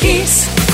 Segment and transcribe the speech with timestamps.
[0.00, 0.69] peace.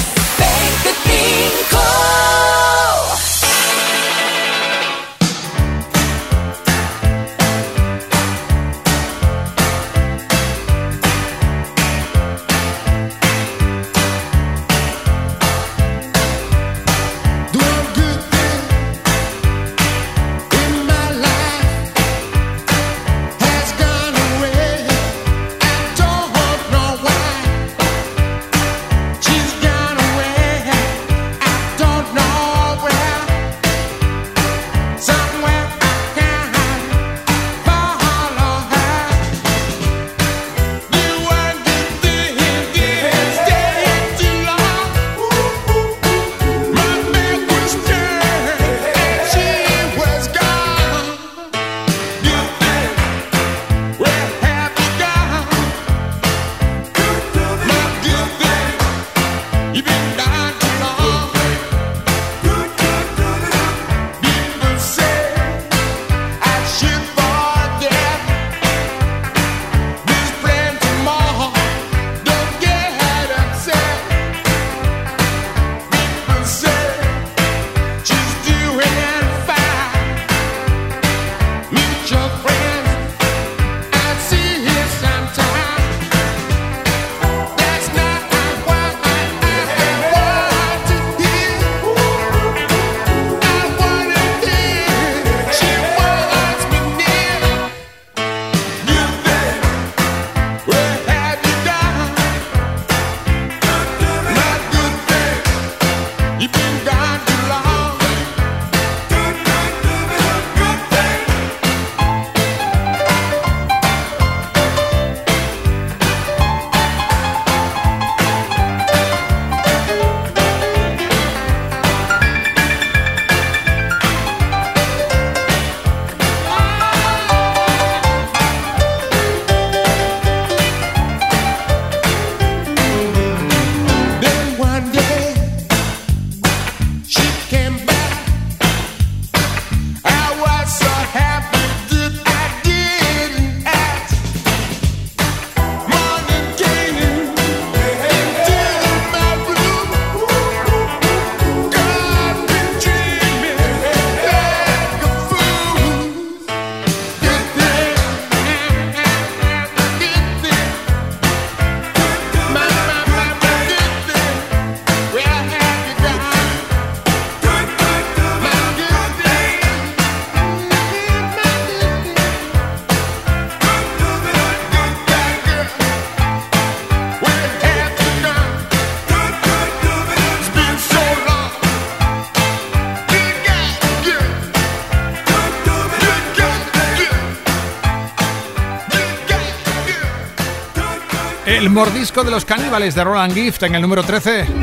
[191.76, 194.44] Mordisco de los caníbales de Roland Gift en el número 13.
[194.44, 194.54] Top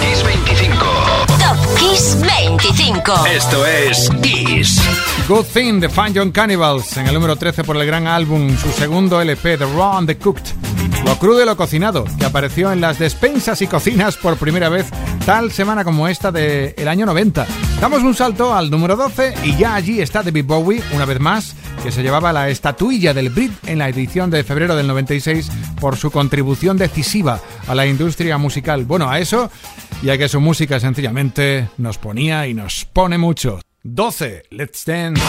[0.00, 0.76] Kiss 25.
[1.26, 3.26] Top Kiss 25.
[3.26, 4.80] Esto es Kiss.
[5.26, 8.70] Good Thing de Fun Young Cannibals en el número 13 por el gran álbum, su
[8.70, 10.44] segundo LP, The Raw and the Cooked.
[11.04, 14.86] Lo crudo y lo cocinado, que apareció en las despensas y cocinas por primera vez
[15.26, 17.44] tal semana como esta del año 90.
[17.80, 21.56] Damos un salto al número 12 y ya allí está David Bowie, una vez más,
[21.84, 25.98] que se llevaba la estatuilla del Brit en la edición de febrero del 96 por
[25.98, 28.86] su contribución decisiva a la industria musical.
[28.86, 29.50] Bueno, a eso
[30.02, 33.60] y a que su música sencillamente nos ponía y nos pone mucho.
[33.82, 34.44] 12.
[34.48, 35.22] Let's Dance.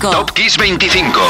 [0.00, 0.10] 25.
[0.10, 1.20] Top Kiss 25.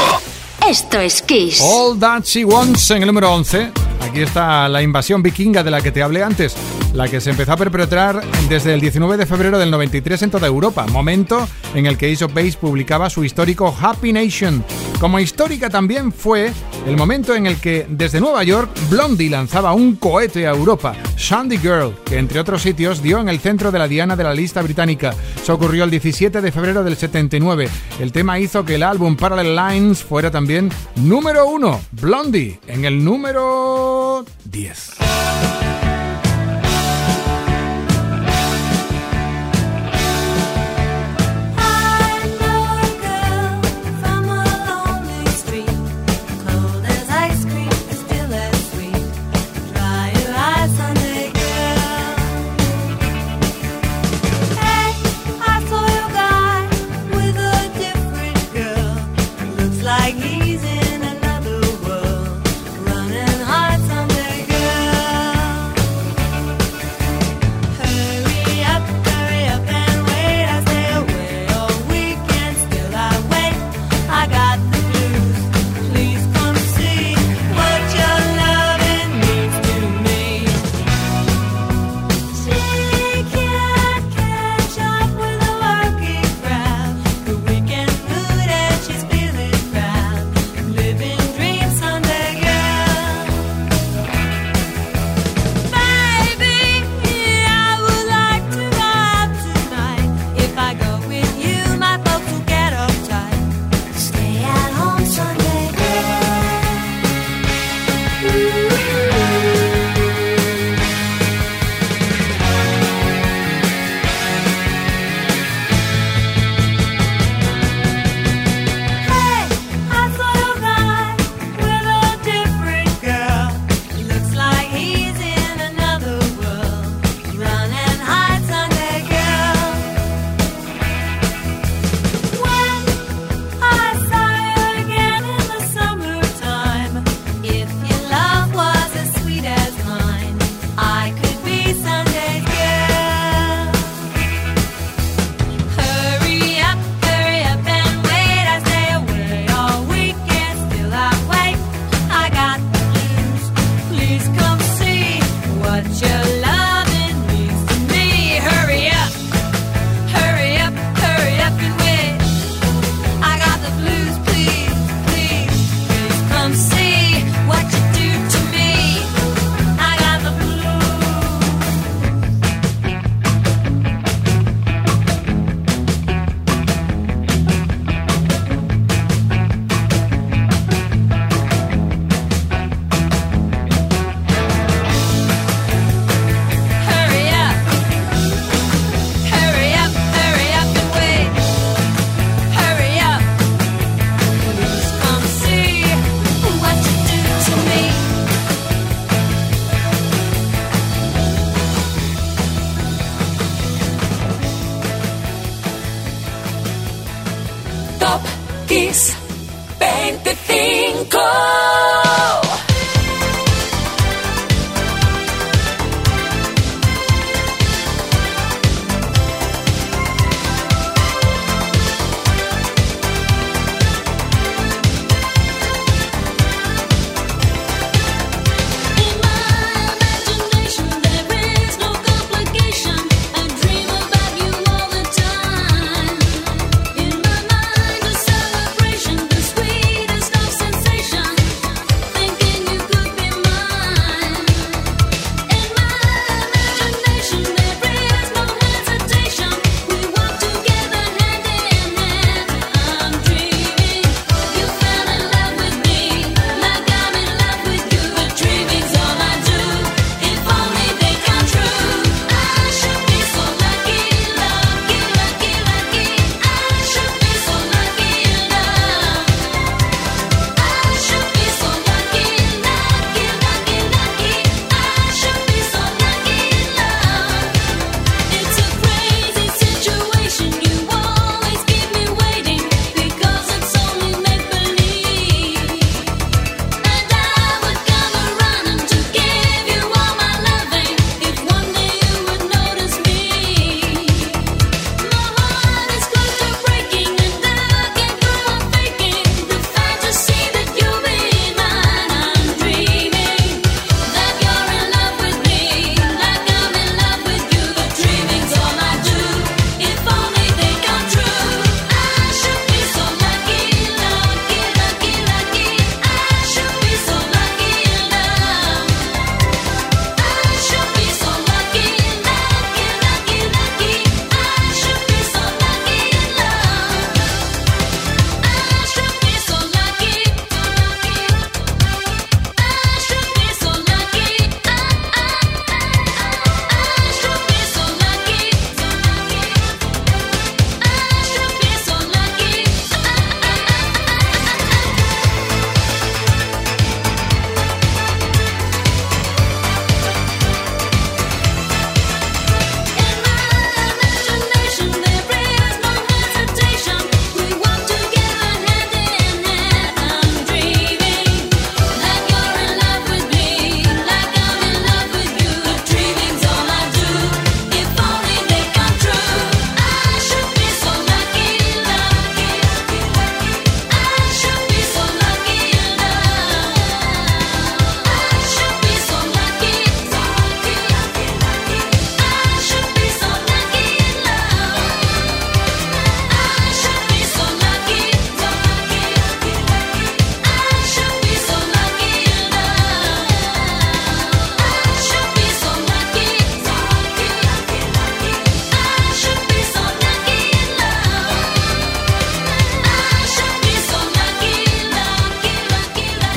[0.69, 1.59] Esto es Kiss.
[1.61, 3.71] All That She Wants en el número 11.
[4.01, 6.55] Aquí está la invasión vikinga de la que te hablé antes
[6.93, 10.47] la que se empezó a perpetrar desde el 19 de febrero del 93 en toda
[10.47, 14.63] Europa, momento en el que Ace of Base publicaba su histórico Happy Nation.
[14.99, 16.51] Como histórica también fue
[16.85, 21.59] el momento en el que desde Nueva York Blondie lanzaba un cohete a Europa, Shandy
[21.59, 24.63] Girl, que entre otros sitios dio en el centro de la diana de la lista
[24.63, 25.13] británica.
[25.39, 27.69] Eso ocurrió el 17 de febrero del 79.
[27.99, 33.03] El tema hizo que el álbum Parallel Lines fuera también número uno, Blondie, en el
[33.03, 35.90] número 10.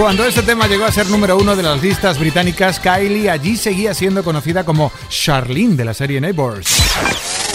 [0.05, 3.95] Cuando este tema llegó a ser número uno de las listas británicas, Kylie allí seguía
[3.95, 6.77] siendo conocida como Charlene de la serie Neighbors.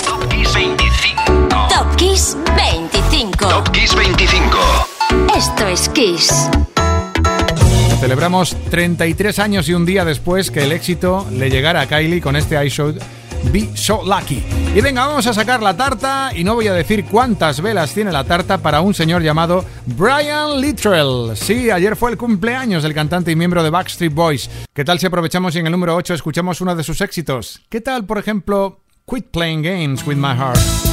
[0.03, 1.67] Top Kiss 25.
[1.69, 3.47] Top Kiss 25.
[3.47, 4.57] Top Kiss 25.
[5.37, 6.49] Esto es Kiss.
[7.99, 12.35] Celebramos 33 años y un día después que el éxito le llegara a Kylie con
[12.35, 12.73] este I
[13.53, 14.58] Be So Lucky.
[14.75, 18.11] Y venga, vamos a sacar la tarta y no voy a decir cuántas velas tiene
[18.11, 21.35] la tarta para un señor llamado Brian Littrell.
[21.35, 24.49] Sí, ayer fue el cumpleaños del cantante y miembro de Backstreet Boys.
[24.71, 27.61] ¿Qué tal si aprovechamos y en el número 8 escuchamos uno de sus éxitos?
[27.67, 30.88] ¿Qué tal, por ejemplo, Quit Playing Games with My Heart?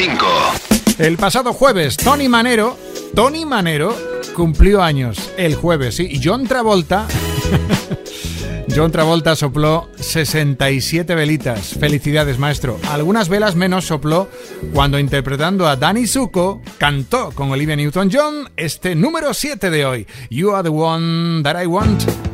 [0.00, 0.26] 25.
[0.98, 2.78] El pasado jueves, Tony Manero,
[3.14, 3.94] Tony Manero
[4.34, 6.00] cumplió años el jueves.
[6.00, 7.06] Y John Travolta,
[8.74, 11.76] John Travolta sopló 67 velitas.
[11.78, 12.78] Felicidades, maestro.
[12.90, 14.30] Algunas velas menos sopló
[14.72, 20.06] cuando interpretando a Danny Zuko cantó con Olivia Newton-John este número 7 de hoy.
[20.30, 22.29] You are the one that I want.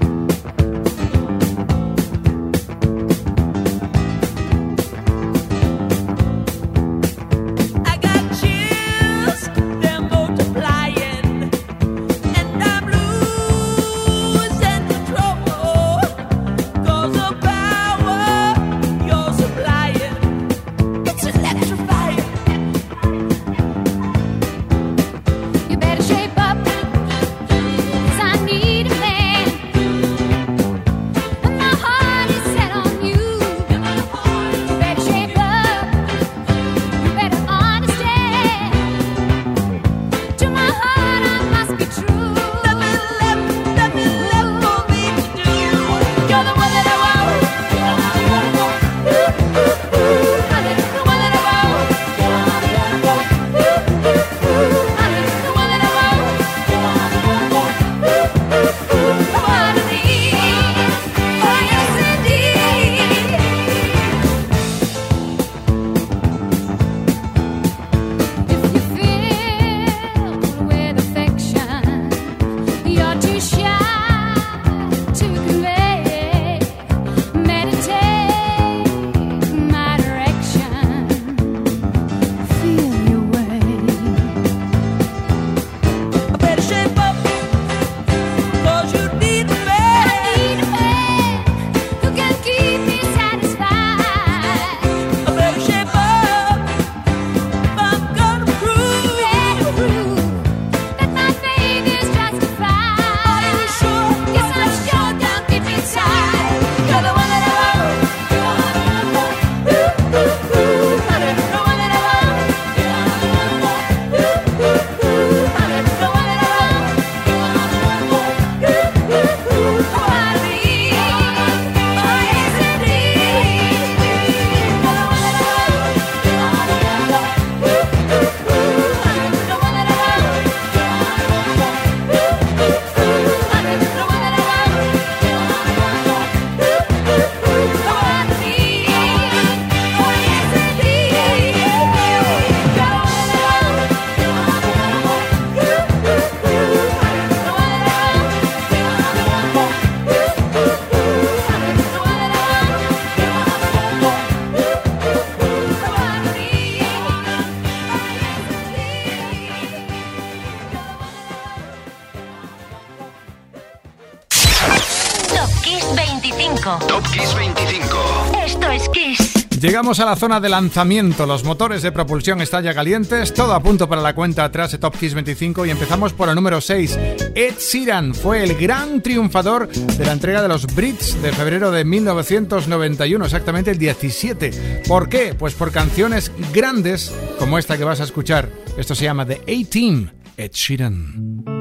[169.76, 173.62] Llegamos a la zona de lanzamiento, los motores de propulsión están ya calientes, todo a
[173.62, 176.98] punto para la cuenta atrás de Top Kiss 25 y empezamos por el número 6.
[177.34, 181.84] Ed Sheeran fue el gran triunfador de la entrega de los Brits de febrero de
[181.84, 184.82] 1991, exactamente el 17.
[184.88, 185.34] ¿Por qué?
[185.38, 188.48] Pues por canciones grandes como esta que vas a escuchar.
[188.78, 191.55] Esto se llama The A-Team, Ed Sheeran.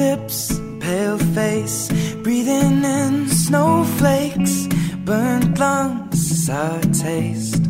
[0.00, 1.88] Lips, pale face,
[2.22, 4.66] breathing in snowflakes,
[5.04, 7.62] burnt lungs, sour taste.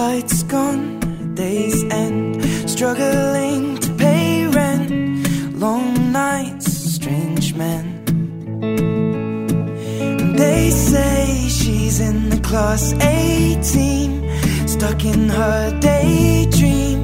[0.00, 1.00] Lights gone,
[1.34, 4.90] days end, struggling to pay rent,
[5.58, 7.84] long nights, strange men.
[10.36, 17.03] They say she's in the class 18, stuck in her daydream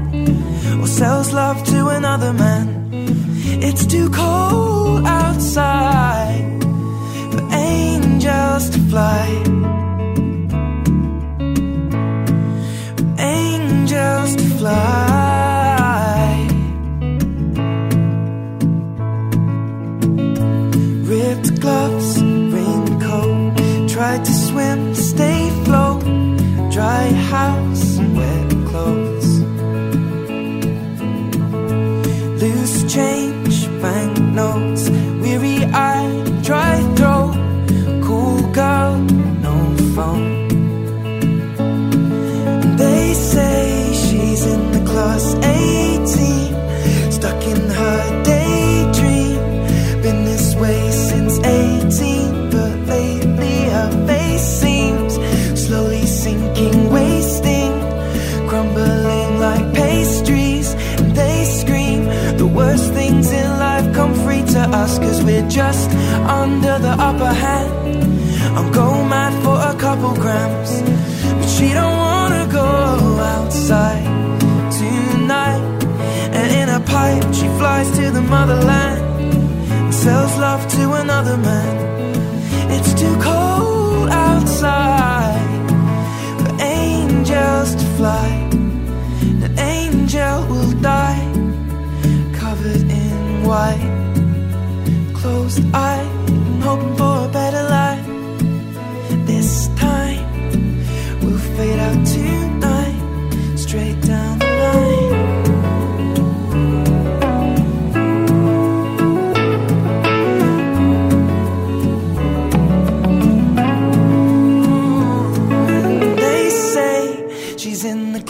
[0.91, 2.89] sells love to another man.
[3.63, 6.63] It's too cold outside
[7.31, 9.25] for angels to fly.
[12.97, 15.20] For angels to fly.
[45.21, 49.39] In 18, stuck in her daydream.
[50.01, 55.13] Been this way since 18, but lately her face seems
[55.65, 57.73] slowly sinking, wasting,
[58.49, 60.73] crumbling like pastries.
[60.99, 62.05] And they scream
[62.37, 65.89] the worst things in life come free to us, cause we're just
[66.41, 67.69] under the upper hand.
[68.57, 70.71] I'm go mad for a couple grams,
[71.37, 72.00] but she don't
[77.83, 79.01] she to the motherland
[79.71, 81.75] and sells love to another man.
[82.71, 85.69] It's too cold outside
[86.39, 88.27] for angels to fly.
[89.45, 91.25] An angel will die
[92.33, 96.07] covered in white, closed eye,
[96.61, 97.20] hoping for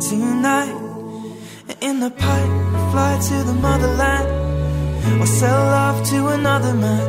[0.00, 0.80] tonight.
[1.80, 2.54] In the pipe,
[2.92, 4.28] fly to the motherland
[5.20, 7.06] or sell love to another man.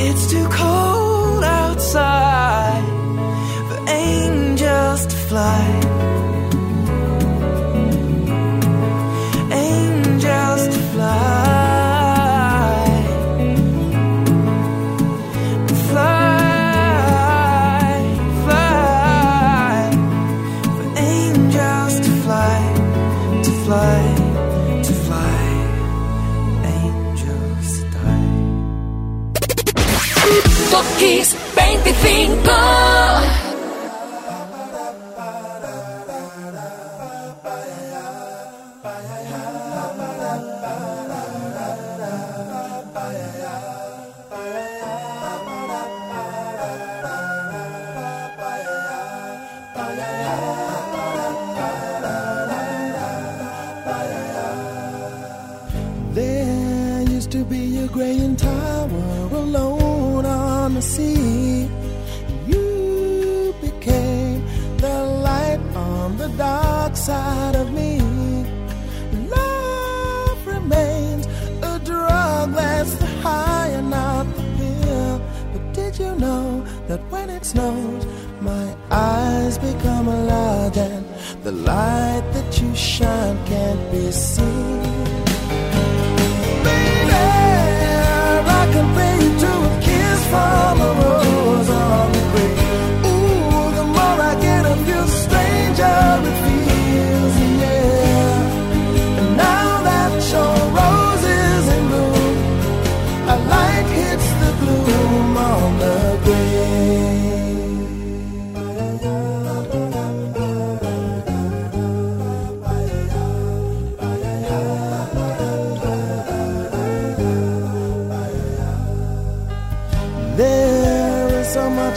[0.00, 2.84] It's too cold outside
[3.68, 5.62] for angels to fly.
[9.52, 10.80] Angels to.
[10.90, 11.69] Fly,
[30.98, 32.89] Kiss 25.
[77.50, 78.06] Snows,
[78.40, 81.04] my eyes become large and
[81.42, 84.80] the light that you shine can't be seen?
[88.76, 90.79] compare you to a kiss from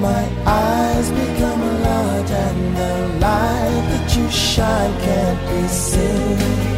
[0.00, 6.77] my eyes become large and the light that you shine can't be seen.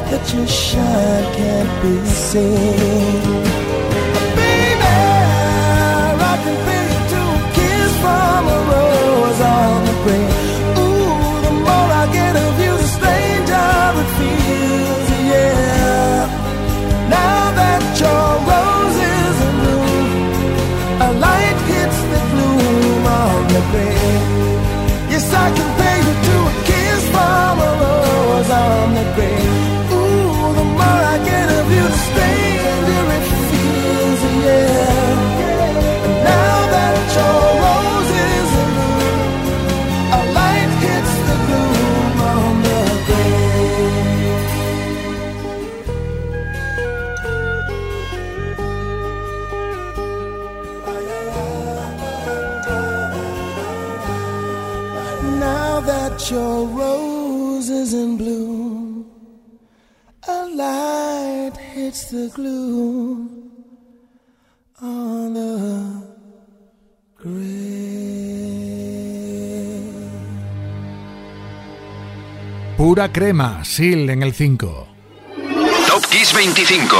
[0.11, 3.51] that you shine can't be seen?
[8.01, 9.95] from a rose on the.
[10.81, 13.69] Ooh, the more I get of you, the stranger
[14.01, 14.40] it feels,
[62.11, 63.29] the gloom
[64.81, 66.11] on the
[72.75, 74.87] Pura crema, Sil en el 5.
[75.87, 76.97] Top Kiss 25.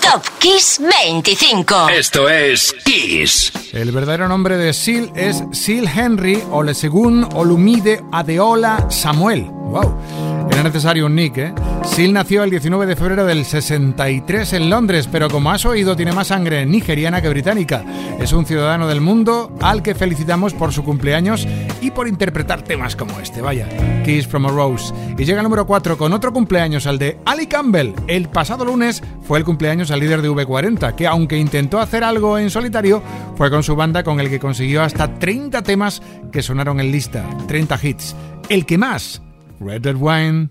[0.00, 1.88] Top Kiss 25.
[1.90, 3.52] Esto es Kiss.
[3.72, 9.42] El verdadero nombre de Sil es Sil Henry Olesegun Olumide Adeola Samuel.
[9.42, 10.33] ¡Wow!
[10.50, 11.54] Era necesario un nick, ¿eh?
[11.84, 16.12] Sil nació el 19 de febrero del 63 en Londres, pero como has oído, tiene
[16.12, 17.84] más sangre nigeriana que británica.
[18.18, 21.46] Es un ciudadano del mundo al que felicitamos por su cumpleaños
[21.80, 23.42] y por interpretar temas como este.
[23.42, 23.68] Vaya,
[24.04, 24.94] Kiss from a Rose.
[25.18, 27.92] Y llega el número 4 con otro cumpleaños, al de Ali Campbell.
[28.06, 32.38] El pasado lunes fue el cumpleaños al líder de V40, que aunque intentó hacer algo
[32.38, 33.02] en solitario,
[33.36, 37.24] fue con su banda con el que consiguió hasta 30 temas que sonaron en lista,
[37.46, 38.16] 30 hits.
[38.48, 39.22] El que más,
[39.60, 40.48] Red Dead Wine.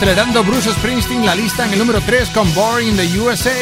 [0.00, 3.52] Acelerando Bruce Springsteen la lista en el número 3 con Boring the USA.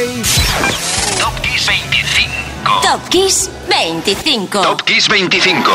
[1.19, 2.81] Top Kiss 25.
[2.81, 4.63] Top Kiss 25.
[4.63, 5.71] Top Kiss 25.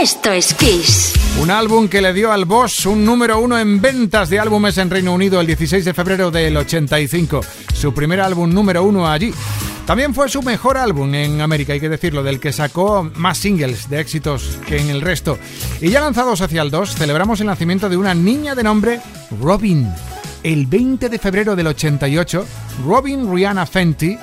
[0.00, 1.14] Esto es Kiss.
[1.40, 4.90] Un álbum que le dio al Boss un número uno en ventas de álbumes en
[4.90, 7.40] Reino Unido el 16 de febrero del 85.
[7.74, 9.34] Su primer álbum número uno allí.
[9.86, 13.90] También fue su mejor álbum en América, hay que decirlo, del que sacó más singles
[13.90, 15.36] de éxitos que en el resto.
[15.80, 19.00] Y ya lanzados hacia el 2, celebramos el nacimiento de una niña de nombre
[19.40, 19.90] Robin.
[20.42, 22.46] El 20 de febrero del 88,
[22.84, 24.18] Robin Rihanna Fenty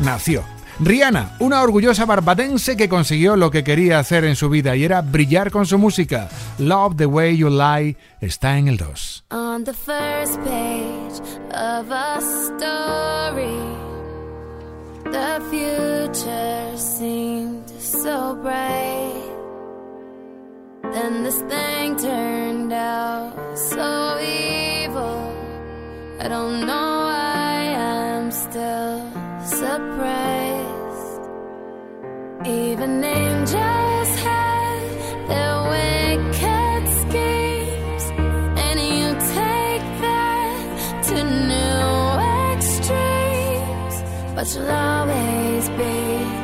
[0.00, 0.42] nació.
[0.80, 5.00] Rihanna, una orgullosa barbadense que consiguió lo que quería hacer en su vida y era
[5.02, 6.28] brillar con su música.
[6.58, 9.24] Love the Way You Lie está en el 2.
[9.30, 11.20] On the first page
[11.52, 13.56] of a story,
[15.10, 19.25] the future seemed so bright.
[20.94, 25.32] Then this thing turned out so evil.
[26.20, 29.00] I don't know why I'm still
[29.44, 31.20] surprised.
[32.46, 34.82] Even angels had
[35.30, 38.04] their wicked schemes,
[38.66, 41.16] and you take that to
[41.52, 41.86] new
[42.54, 43.96] extremes.
[44.34, 46.35] But you'll always be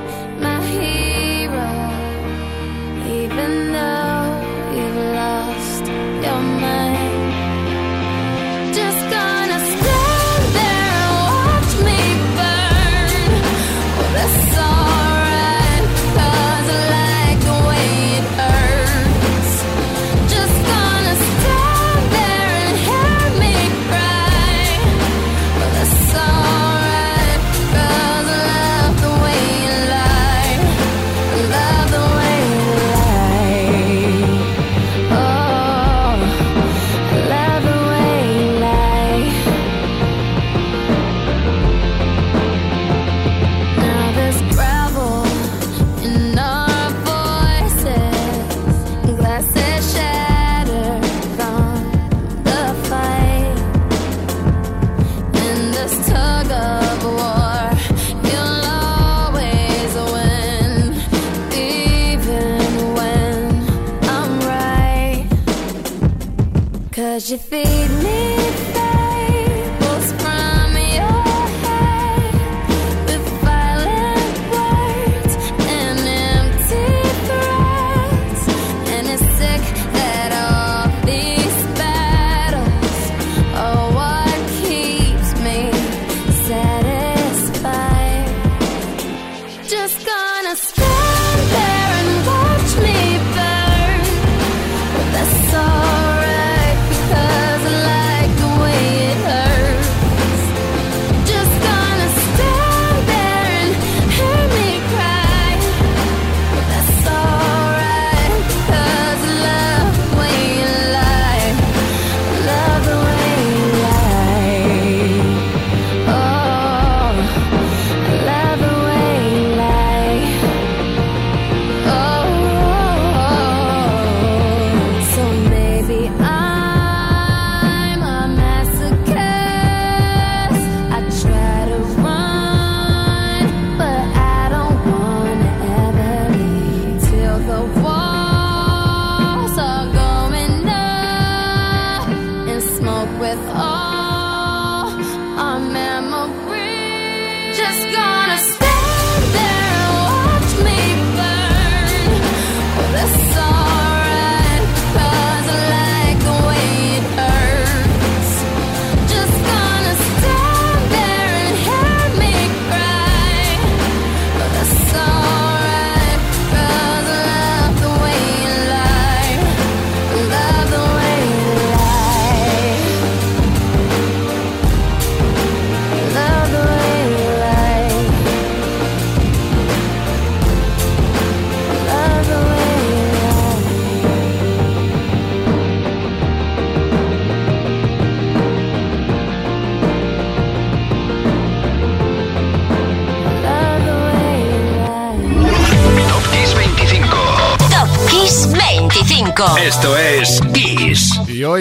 [67.32, 67.71] you feel?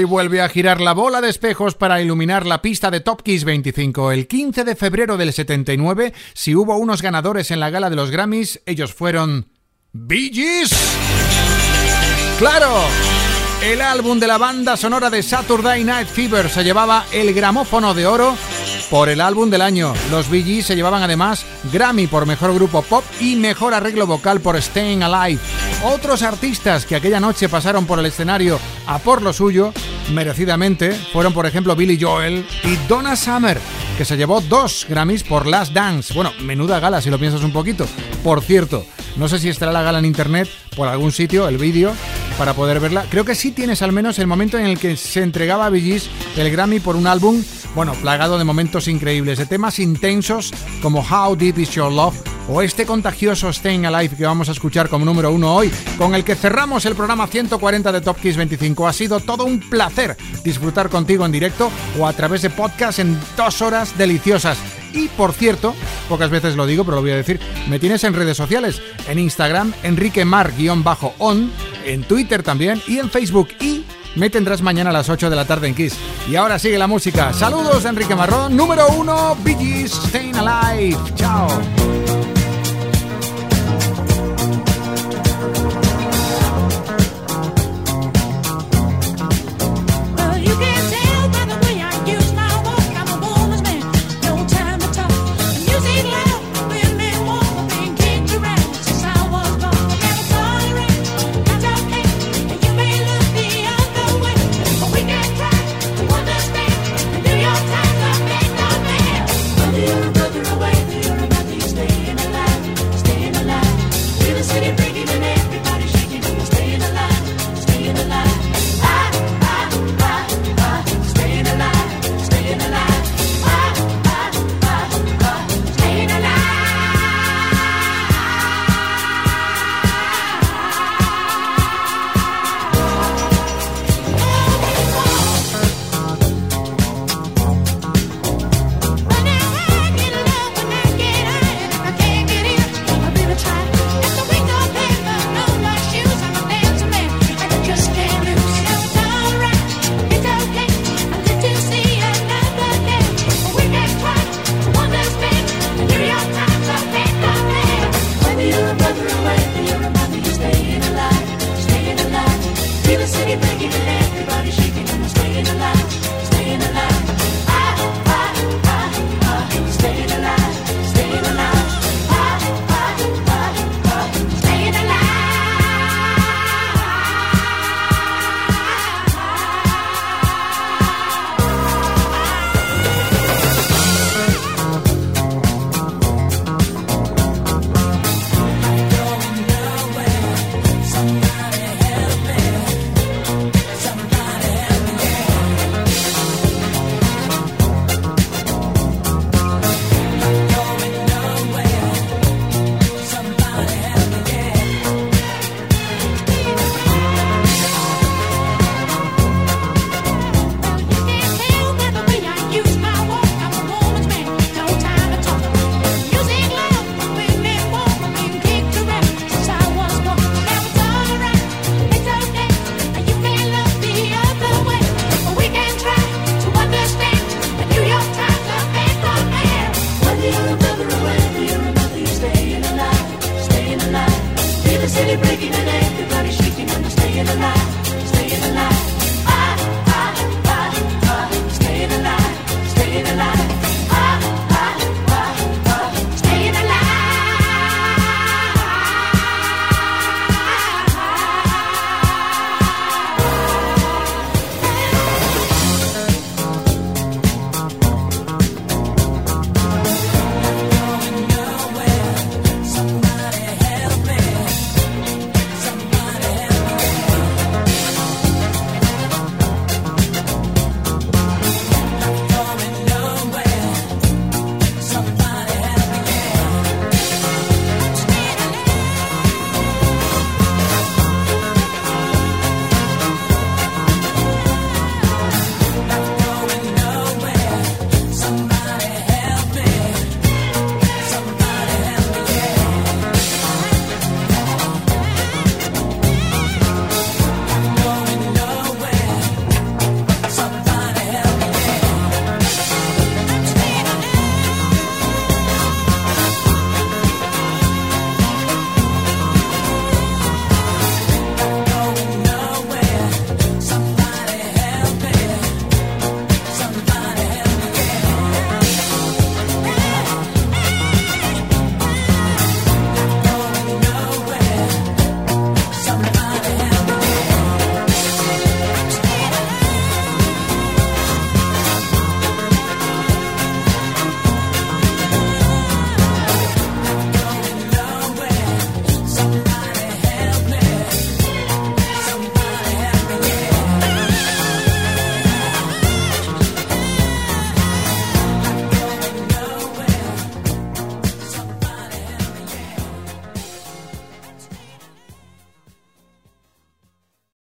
[0.01, 3.43] Hoy vuelve a girar la bola de espejos para iluminar la pista de Top Kiss
[3.43, 4.11] 25.
[4.11, 8.09] El 15 de febrero del 79, si hubo unos ganadores en la gala de los
[8.09, 9.47] Grammys, ellos fueron...
[9.91, 10.71] ¡Bee Gees!
[12.39, 12.81] ¡Claro!
[13.63, 18.07] El álbum de la banda sonora de Saturday Night Fever se llevaba el gramófono de
[18.07, 18.35] oro
[18.91, 19.93] por el álbum del año.
[20.11, 24.41] Los Bee Gees se llevaban además Grammy por mejor grupo pop y mejor arreglo vocal
[24.41, 25.41] por Staying Alive.
[25.85, 29.73] Otros artistas que aquella noche pasaron por el escenario a por lo suyo,
[30.13, 33.57] merecidamente, fueron por ejemplo Billy Joel y Donna Summer,
[33.97, 36.13] que se llevó dos Grammys por Last Dance.
[36.13, 37.87] Bueno, menuda gala si lo piensas un poquito.
[38.25, 38.85] Por cierto,
[39.15, 41.93] no sé si estará la gala en internet por algún sitio, el vídeo,
[42.37, 43.05] para poder verla.
[43.09, 46.01] Creo que sí tienes al menos el momento en el que se entregaba a Bee
[46.37, 47.43] el Grammy por un álbum,
[47.75, 52.15] bueno, plagado de momentos increíbles, de temas intensos como How Deep Is Your Love
[52.49, 56.23] o este contagioso Staying Alive que vamos a escuchar como número uno hoy, con el
[56.23, 58.87] que cerramos el programa 140 de Top Kiss 25.
[58.87, 63.19] Ha sido todo un placer disfrutar contigo en directo o a través de podcast en
[63.37, 64.57] dos horas deliciosas.
[64.93, 65.73] Y por cierto,
[66.09, 67.39] pocas veces lo digo, pero lo voy a decir,
[67.69, 71.51] me tienes en redes sociales, en Instagram, Enrique Mar-on,
[71.85, 73.49] en Twitter también y en Facebook.
[73.59, 73.85] Y
[74.15, 75.95] me tendrás mañana a las 8 de la tarde en Kiss.
[76.29, 77.33] Y ahora sigue la música.
[77.33, 78.55] Saludos, Enrique Marrón.
[78.55, 80.97] Número 1, Bee Gees, Staying Alive.
[81.15, 81.47] Chao.